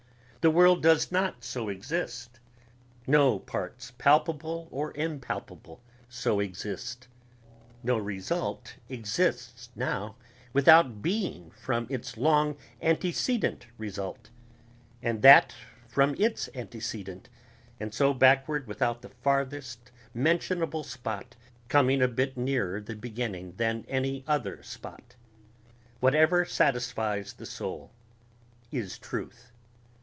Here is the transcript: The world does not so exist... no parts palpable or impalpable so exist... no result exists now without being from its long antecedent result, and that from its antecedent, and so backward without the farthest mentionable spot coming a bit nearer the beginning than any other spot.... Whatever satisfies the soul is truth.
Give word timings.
The 0.43 0.49
world 0.49 0.81
does 0.81 1.11
not 1.11 1.43
so 1.43 1.69
exist... 1.69 2.39
no 3.05 3.37
parts 3.37 3.91
palpable 3.99 4.67
or 4.71 4.91
impalpable 4.97 5.83
so 6.09 6.39
exist... 6.39 7.07
no 7.83 7.95
result 7.99 8.77
exists 8.89 9.69
now 9.75 10.15
without 10.51 11.03
being 11.03 11.51
from 11.51 11.85
its 11.91 12.17
long 12.17 12.57
antecedent 12.81 13.67
result, 13.77 14.31
and 15.03 15.21
that 15.21 15.53
from 15.87 16.15
its 16.17 16.49
antecedent, 16.55 17.29
and 17.79 17.93
so 17.93 18.11
backward 18.11 18.65
without 18.65 19.03
the 19.03 19.09
farthest 19.09 19.91
mentionable 20.11 20.83
spot 20.83 21.35
coming 21.67 22.01
a 22.01 22.07
bit 22.07 22.35
nearer 22.35 22.81
the 22.81 22.95
beginning 22.95 23.53
than 23.57 23.85
any 23.87 24.23
other 24.27 24.63
spot.... 24.63 25.15
Whatever 25.99 26.45
satisfies 26.45 27.33
the 27.33 27.45
soul 27.45 27.91
is 28.71 28.97
truth. 28.97 29.51